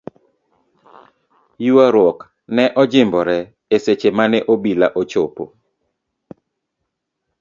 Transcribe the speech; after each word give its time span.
Yuaruok 1.65 2.19
ne 2.55 2.63
ojimbore 2.81 3.37
e 3.75 3.77
seche 3.83 4.09
mane 4.17 4.39
obila 4.53 4.87
ochopo. 5.01 5.43